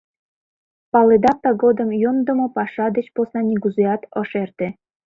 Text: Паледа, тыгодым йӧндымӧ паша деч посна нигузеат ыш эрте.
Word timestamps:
Паледа, 0.91 1.31
тыгодым 1.43 1.89
йӧндымӧ 2.01 2.47
паша 2.55 2.87
деч 2.95 3.07
посна 3.15 3.41
нигузеат 3.47 4.01
ыш 4.21 4.31
эрте. 4.43 4.67